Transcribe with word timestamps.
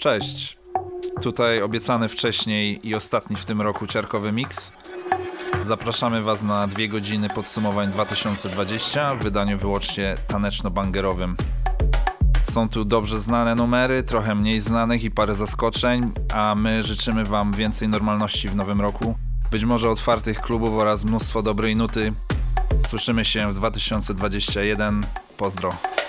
Cześć. 0.00 0.58
Tutaj 1.22 1.62
obiecany 1.62 2.08
wcześniej 2.08 2.88
i 2.88 2.94
ostatni 2.94 3.36
w 3.36 3.44
tym 3.44 3.60
roku 3.60 3.86
ciarkowy 3.86 4.32
mix. 4.32 4.72
Zapraszamy 5.62 6.22
Was 6.22 6.42
na 6.42 6.66
dwie 6.66 6.88
godziny 6.88 7.28
podsumowań 7.30 7.90
2020 7.90 9.14
w 9.14 9.22
wydaniu 9.22 9.58
wyłącznie 9.58 10.16
taneczno-bangerowym. 10.28 11.34
Są 12.42 12.68
tu 12.68 12.84
dobrze 12.84 13.18
znane 13.18 13.54
numery, 13.54 14.02
trochę 14.02 14.34
mniej 14.34 14.60
znanych 14.60 15.04
i 15.04 15.10
parę 15.10 15.34
zaskoczeń, 15.34 16.12
a 16.34 16.54
my 16.54 16.82
życzymy 16.82 17.24
Wam 17.24 17.52
więcej 17.52 17.88
normalności 17.88 18.48
w 18.48 18.56
nowym 18.56 18.80
roku, 18.80 19.14
być 19.50 19.64
może 19.64 19.90
otwartych 19.90 20.40
klubów 20.40 20.74
oraz 20.74 21.04
mnóstwo 21.04 21.42
dobrej 21.42 21.76
nuty. 21.76 22.12
Słyszymy 22.86 23.24
się 23.24 23.52
w 23.52 23.54
2021. 23.54 25.06
Pozdro. 25.36 25.99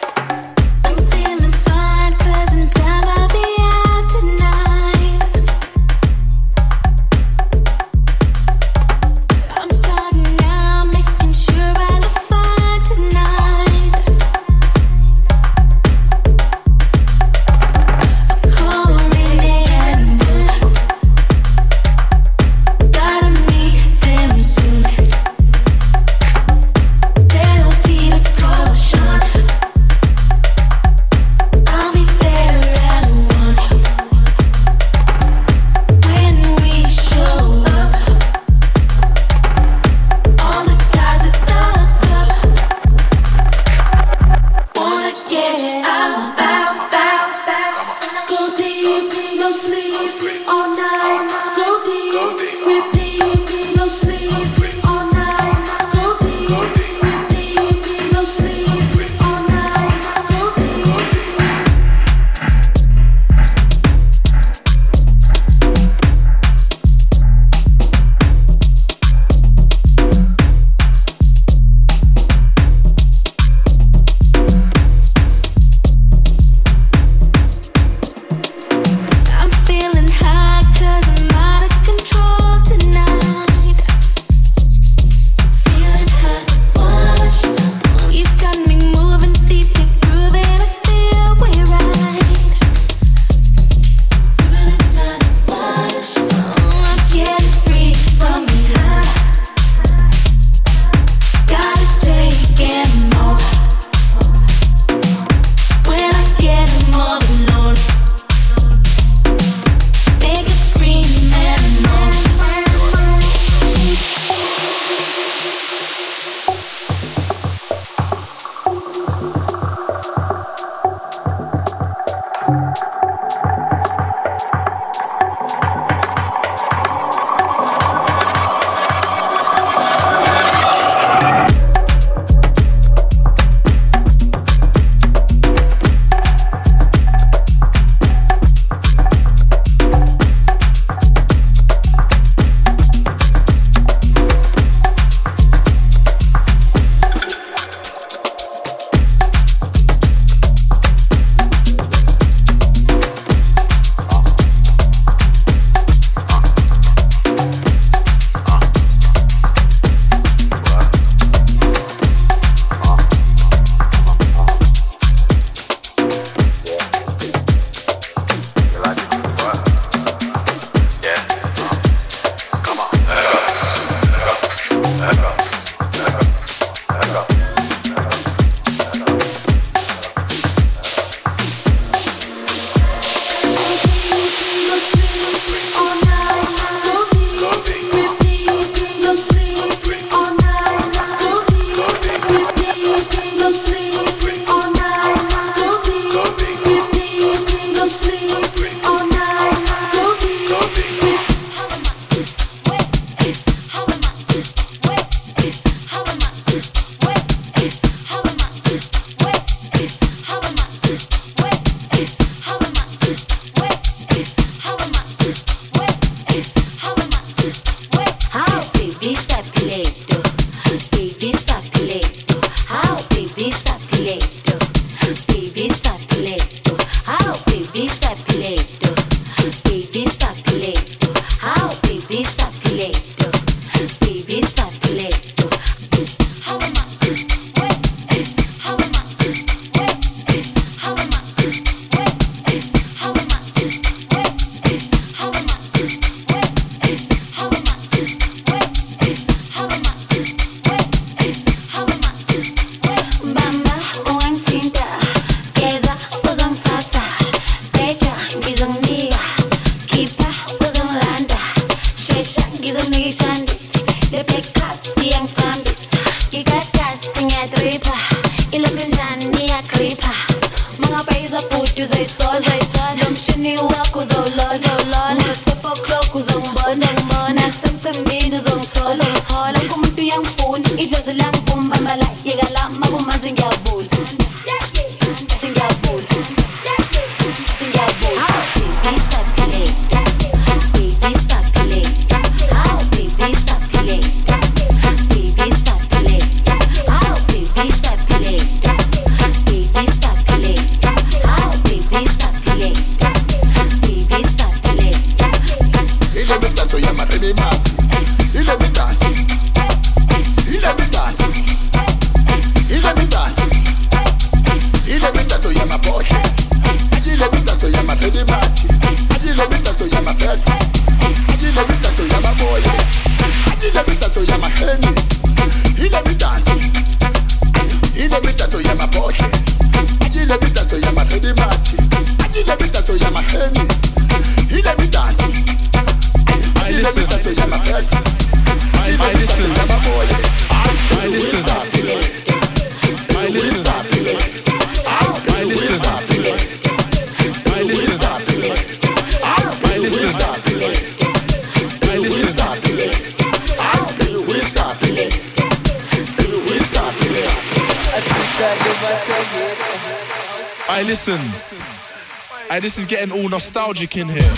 Nostalgic 363.72 363.96
in 363.98 364.10
here. 364.10 364.31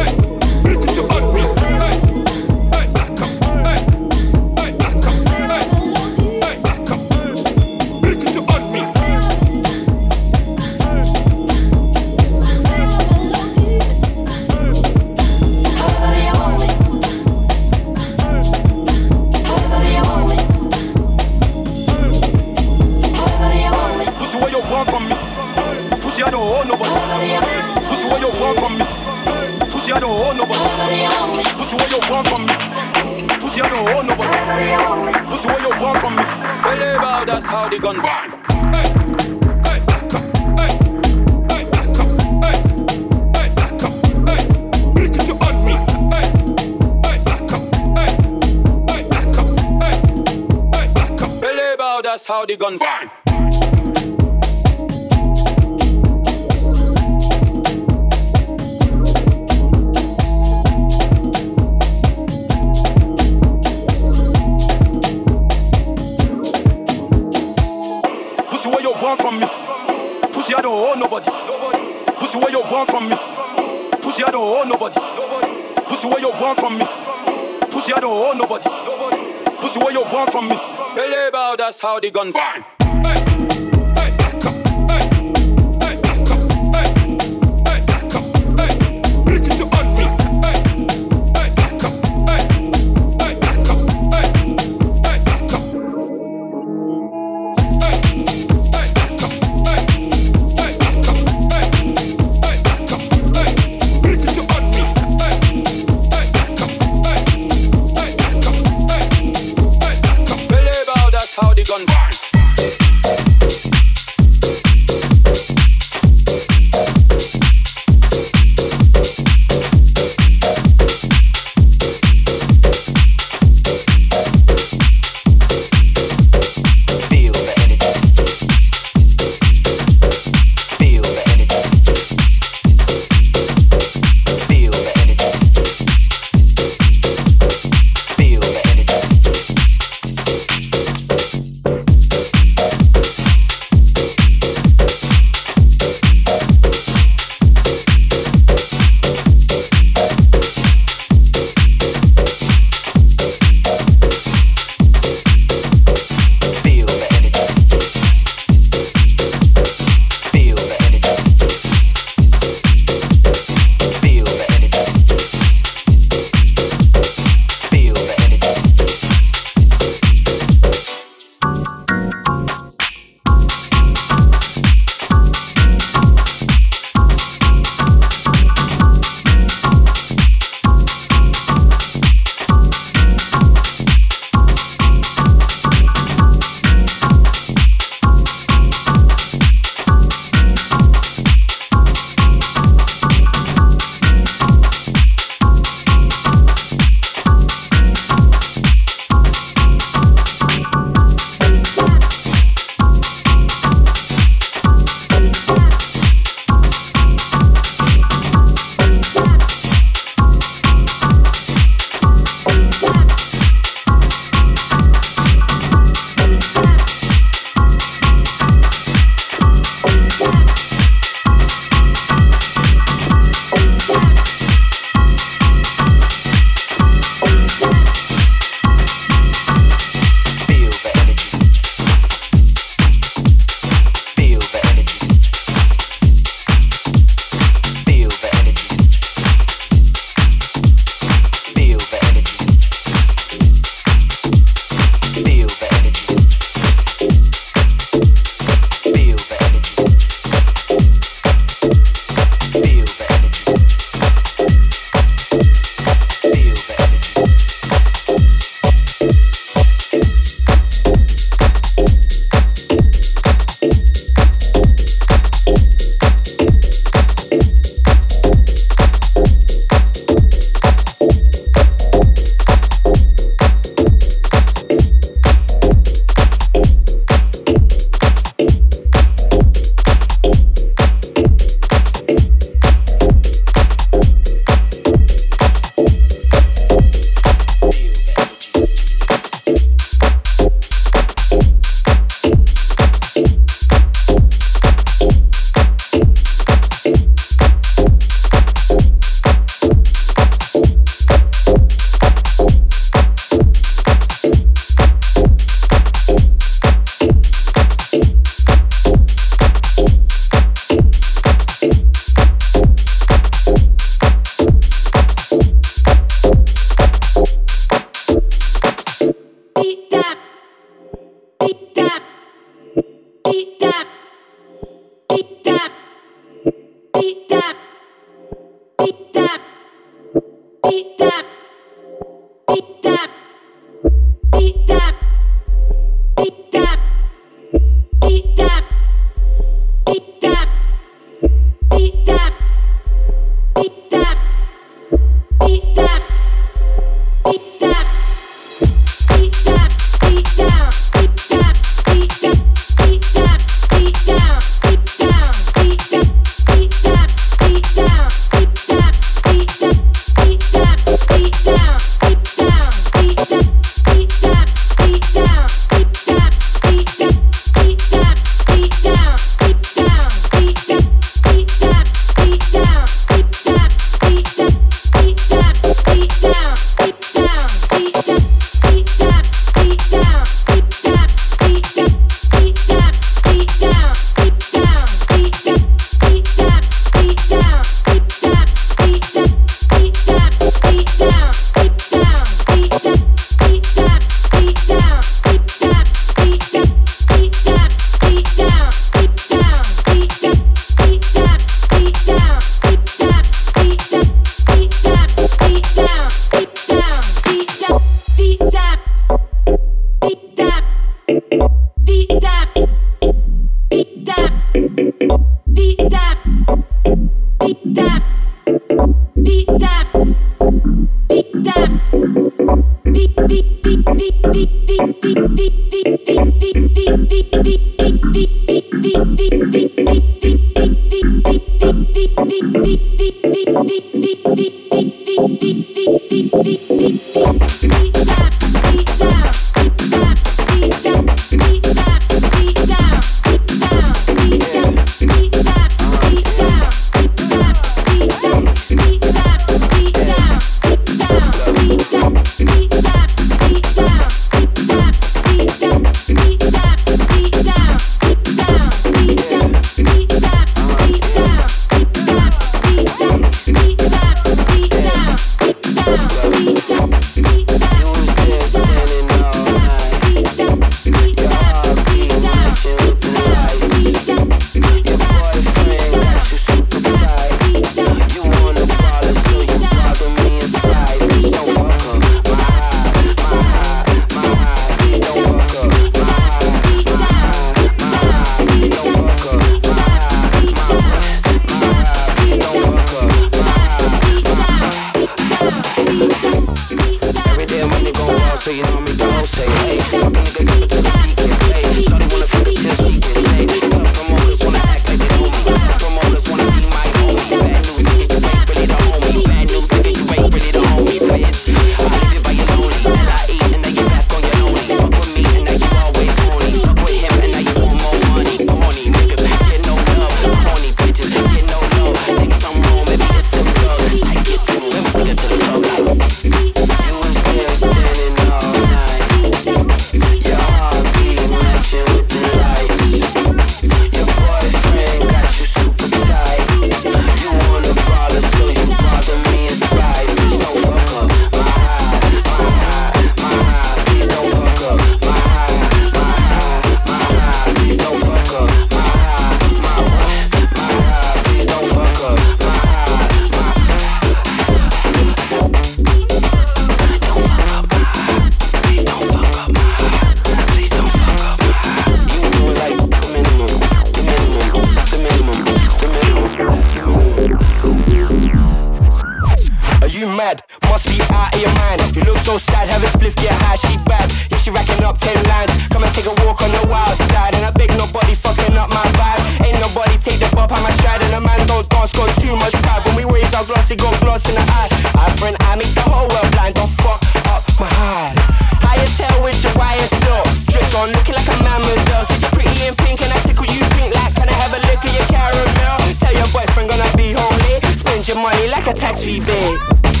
speed 570.81 571.05
out 571.13 571.29
of 571.29 571.39
your 571.41 571.53
mind. 571.61 571.79
You 571.93 572.01
look 572.09 572.17
so 572.17 572.41
sad, 572.41 572.69
have 572.73 572.81
a 572.81 572.89
spliff, 572.89 573.13
get 573.21 573.37
high, 573.45 573.55
she 573.55 573.77
bad. 573.85 574.09
Yeah, 574.33 574.41
she 574.41 574.49
racking 574.49 574.81
up 574.83 574.97
ten 574.97 575.15
lines. 575.29 575.53
Come 575.69 575.85
and 575.85 575.93
take 575.93 576.09
a 576.09 576.15
walk 576.25 576.41
on 576.41 576.49
the 576.49 576.65
wild 576.65 576.97
side. 577.13 577.37
And 577.37 577.45
I 577.45 577.51
beg 577.53 577.69
nobody 577.77 578.17
fucking 578.17 578.57
up 578.57 578.69
my 578.73 578.85
vibe. 578.97 579.21
Ain't 579.45 579.61
nobody 579.61 579.95
take 580.01 580.17
the 580.17 580.29
bob, 580.33 580.51
on 580.51 580.61
my 580.65 580.73
stride. 580.81 581.01
And 581.05 581.13
a 581.13 581.21
man 581.21 581.45
don't 581.45 581.67
dance, 581.69 581.93
got 581.93 582.09
too 582.17 582.33
much 582.35 582.57
pride. 582.65 582.81
When 582.89 582.95
we 582.97 583.05
raise 583.05 583.33
our 583.37 583.45
glass, 583.45 583.69
it 583.69 583.79
got 583.79 583.93
glass 584.01 584.25
in 584.27 584.35
the 584.35 584.41
eye. 584.41 584.69
I 584.97 585.13
friend, 585.21 585.37
I 585.45 585.55
make 585.55 585.71
the 585.77 585.85
whole 585.85 586.09
world 586.09 586.29
blind. 586.33 586.55
Don't 586.57 586.73
fuck 586.81 586.99
up 587.29 587.45
my 587.61 587.69
hide. 587.69 588.17
How 588.65 588.73
you 588.81 588.89
tell 588.97 589.21
which 589.21 589.43
your 589.45 589.53
wire 589.53 589.77
so? 590.01 590.15
Dress 590.49 590.73
on, 590.73 590.89
looking 590.97 591.13
like 591.13 591.29
a 591.29 591.37
mademoiselle. 591.45 592.05
Said 592.09 592.25
you're 592.25 592.33
pretty 592.33 592.57
in 592.65 592.73
pink 592.81 593.01
and 593.05 593.11
I 593.13 593.19
tickle 593.27 593.45
you 593.45 593.61
pink 593.77 593.93
like. 593.93 594.15
Can 594.17 594.25
I 594.25 594.33
have 594.33 594.53
a 594.57 594.61
look 594.65 594.81
at 594.81 594.93
your 594.97 595.07
caramel? 595.13 595.77
Tell 596.01 596.15
your 596.15 596.29
boyfriend 596.33 596.73
gonna 596.73 596.89
be 596.97 597.13
home 597.13 597.37
late. 597.45 597.61
Spend 597.77 598.07
your 598.07 598.17
money 598.23 598.47
like 598.47 598.65
a 598.65 598.73
tax 598.73 599.05
rebate. 599.05 600.00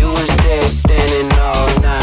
You 0.00 0.08
was 0.08 0.32
stay 0.32 0.60
standing 0.62 1.38
all 1.38 1.80
night. 1.82 1.99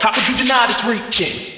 How 0.00 0.12
could 0.12 0.28
you? 0.28 0.36
Deny 0.36 0.66
this 0.66 0.84
reaching? 0.84 1.55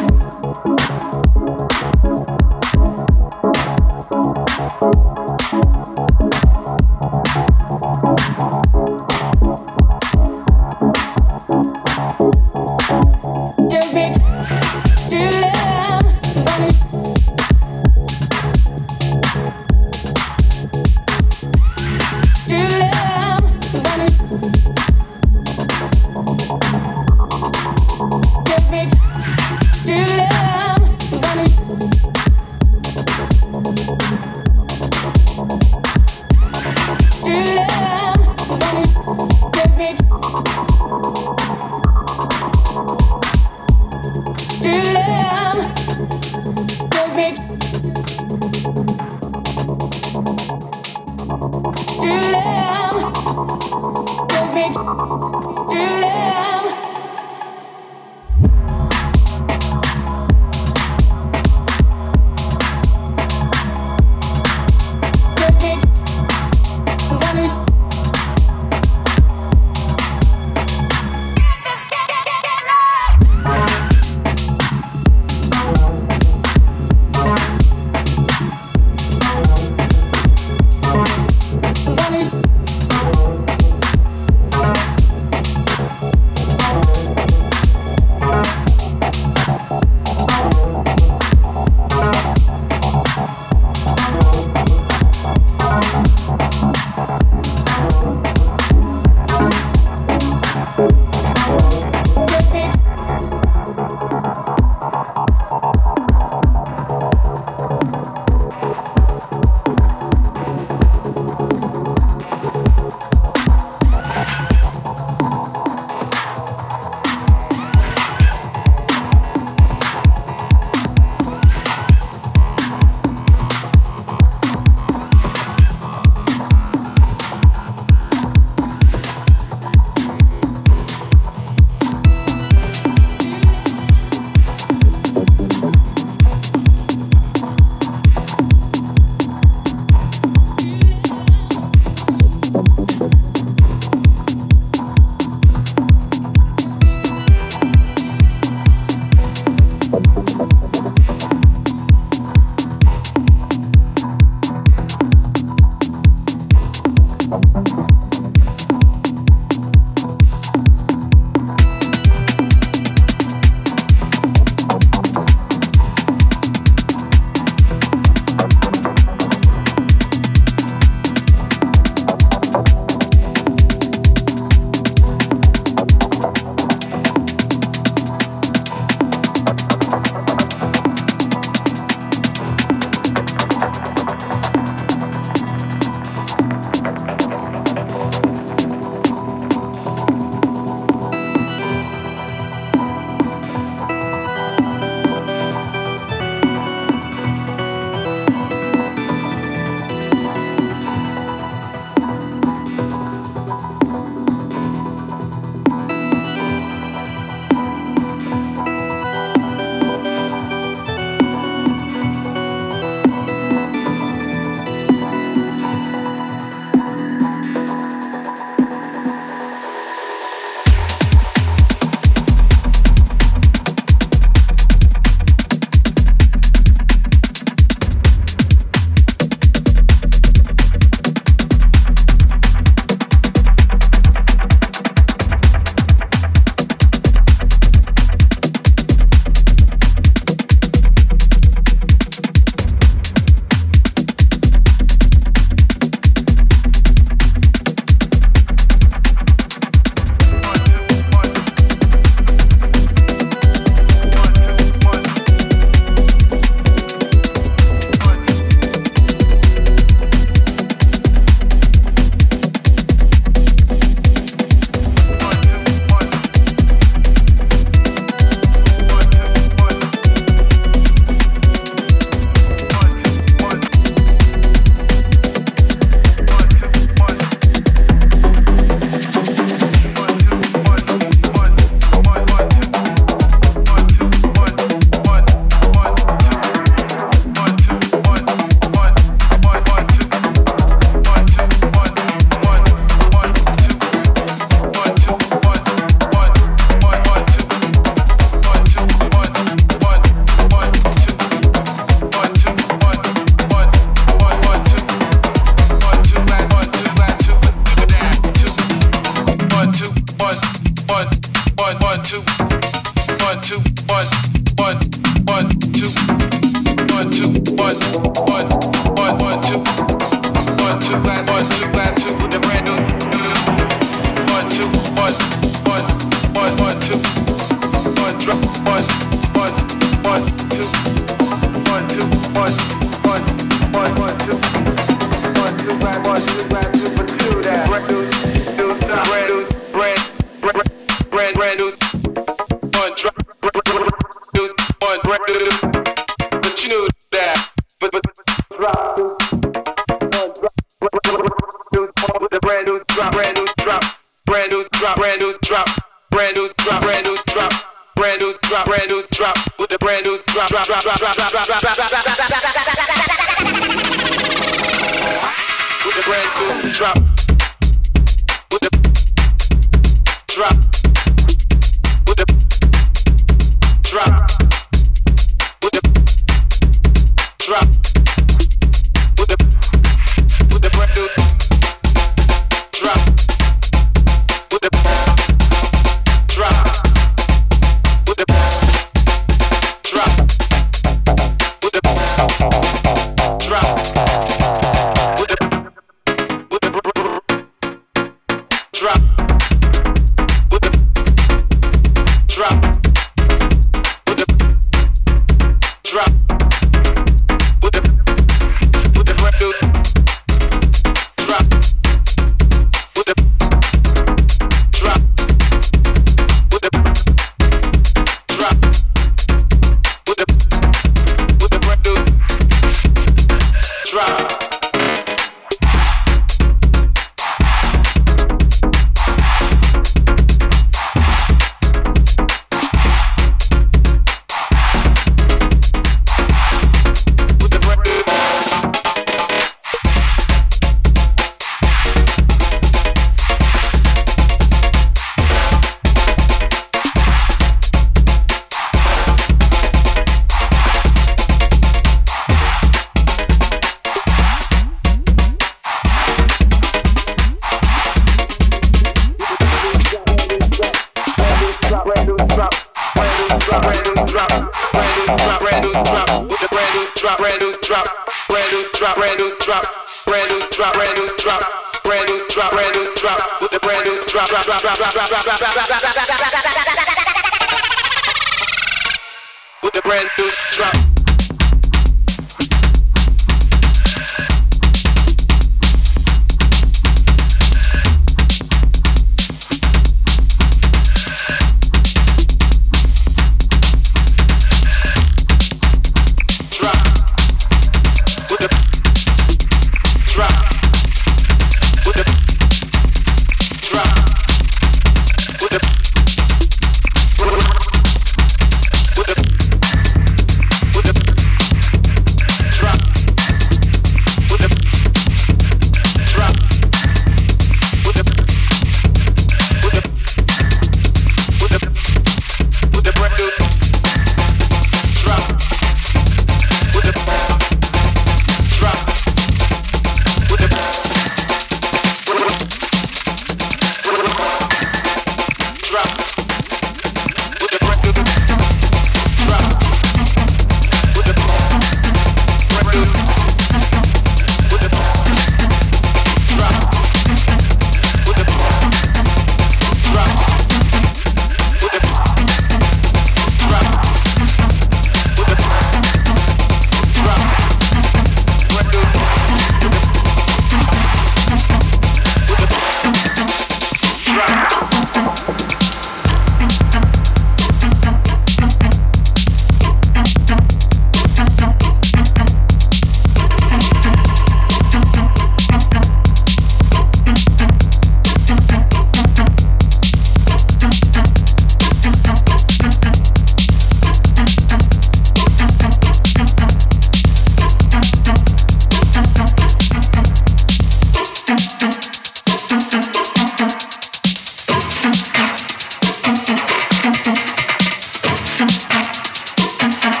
Sunset. 598.71 600.00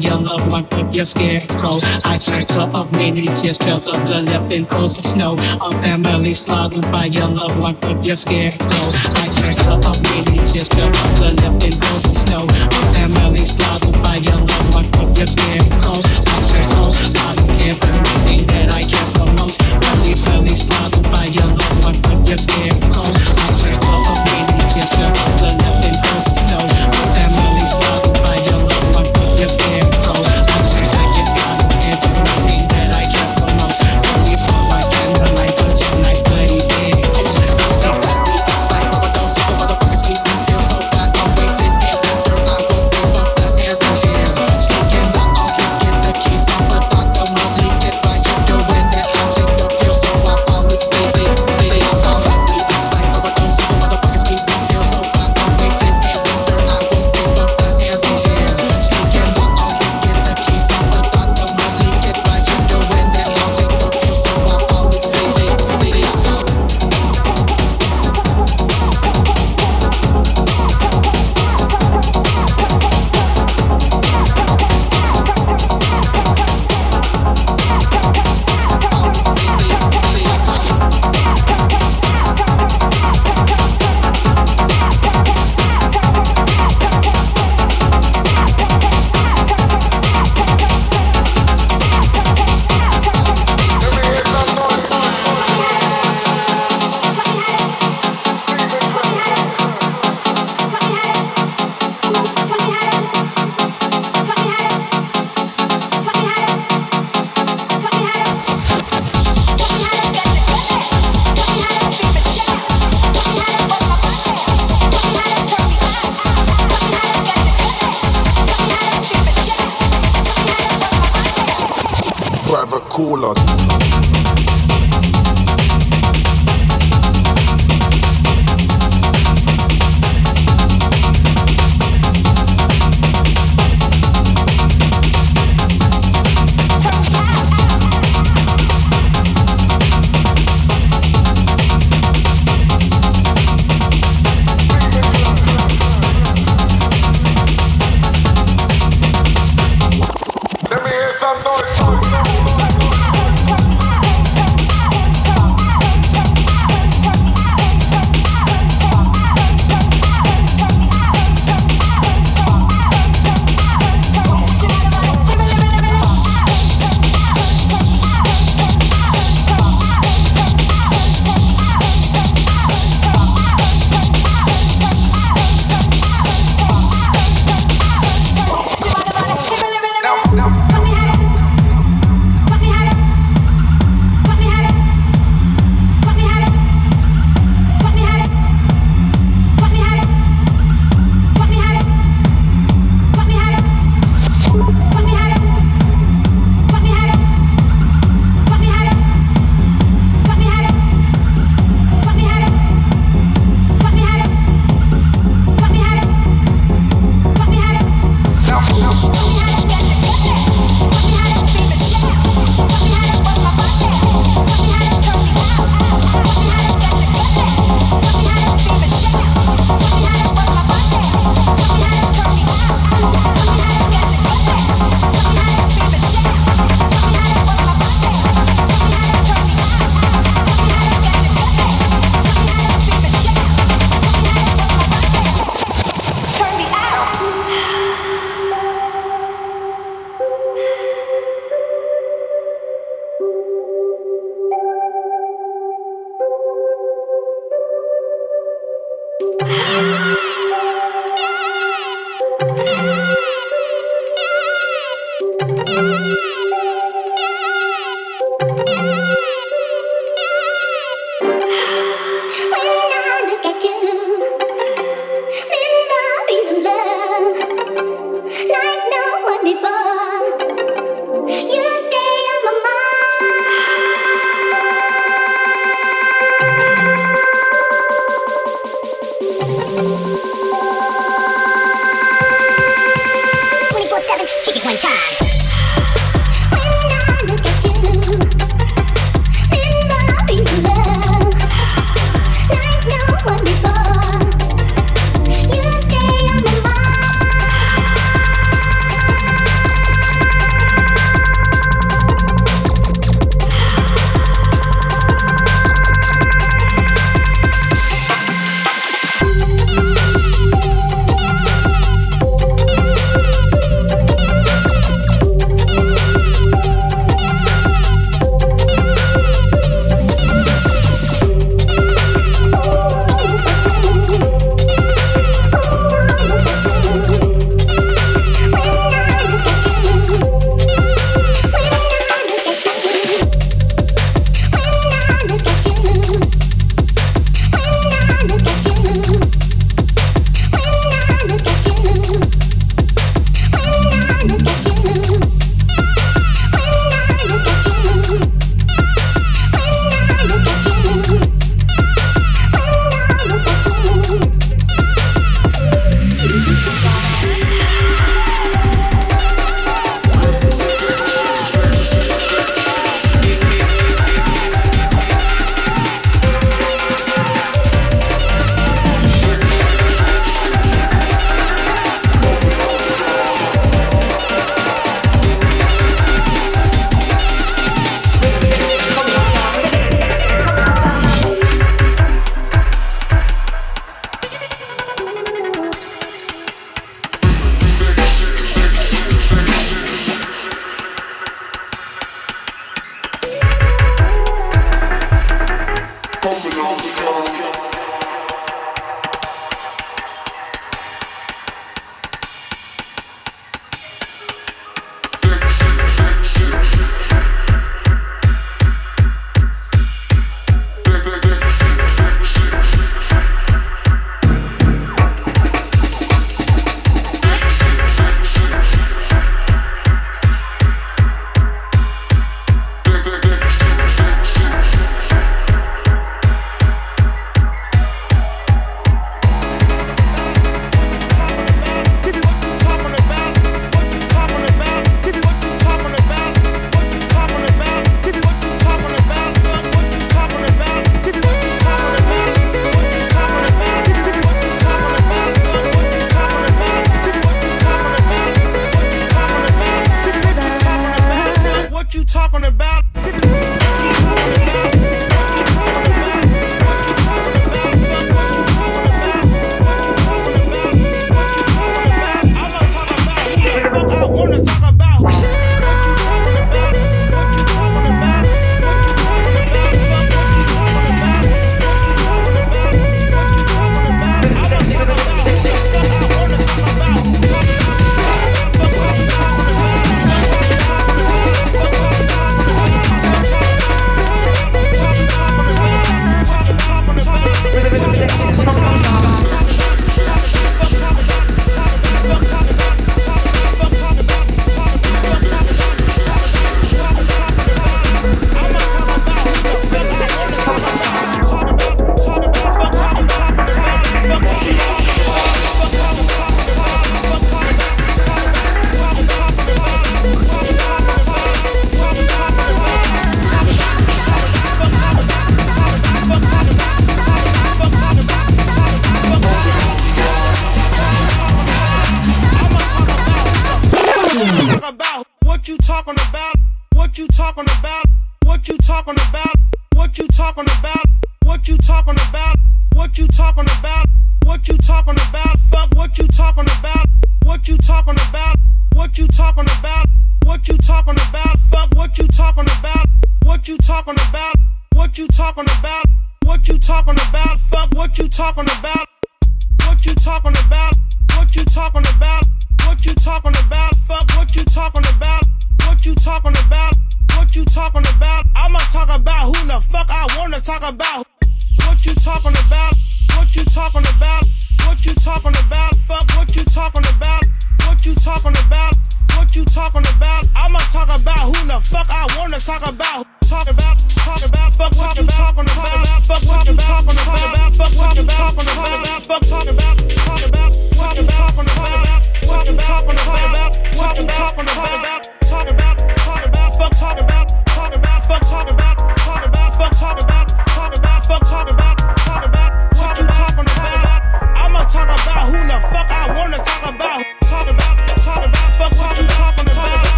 your 0.00 0.16
love, 0.16 0.46
wrapped 0.52 0.72
up 0.74 0.94
your 0.94 1.04
scarecrow. 1.04 1.80
I 2.04 2.16
her 2.52 2.70
up 2.72 2.92
many 2.92 3.26
just 3.42 3.60
trails 3.62 3.88
of 3.88 4.06
the 4.06 4.22
left 4.22 4.54
and 4.54 4.66
of 4.72 5.04
snow. 5.04 5.34
A 5.34 5.70
family 5.82 6.32
slogging 6.32 6.82
by 6.92 7.06
your 7.06 7.28
love 7.28 7.58
like 7.58 7.82
up 7.84 8.04
your 8.04 8.16
scarecrow. 8.16 8.88
I 9.20 9.24
her 9.66 9.80
up 9.84 9.98
many 10.04 10.38
just 10.52 10.72
trails 10.72 10.94
of 10.94 11.12
the 11.18 11.30
left 11.42 11.64
and 11.64 11.74
of 11.74 12.16
snow. 12.16 12.44
A 12.46 12.80
family 12.94 13.44
slogging 13.44 14.00
by 14.02 14.16
your 14.16 14.38
love 14.38 14.74
like 14.74 14.96
up 14.96 15.16
your 15.16 15.26
scarecrow. 15.26 16.00
I 16.00 16.36
her 16.48 16.88
out 17.20 17.40
of 17.40 17.50
everything 17.66 18.46
that 18.48 18.72
I 18.72 18.82
care 18.82 19.08
for 19.16 19.28
most. 19.36 19.60
Family, 19.60 20.14
family 20.14 20.54
slogging 20.54 21.02
by 21.10 21.26
your 21.26 21.46
love 21.46 21.84
like 21.84 22.06
up 22.06 22.28
your 22.28 22.38
scarecrow. 22.38 23.37